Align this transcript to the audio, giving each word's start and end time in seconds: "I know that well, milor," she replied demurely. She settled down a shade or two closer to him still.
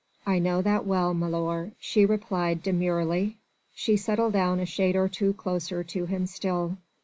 "I 0.25 0.39
know 0.39 0.63
that 0.63 0.87
well, 0.87 1.13
milor," 1.13 1.73
she 1.79 2.07
replied 2.07 2.63
demurely. 2.63 3.37
She 3.75 3.97
settled 3.97 4.33
down 4.33 4.59
a 4.59 4.65
shade 4.65 4.95
or 4.95 5.07
two 5.07 5.33
closer 5.33 5.83
to 5.83 6.07
him 6.07 6.25
still. 6.25 6.77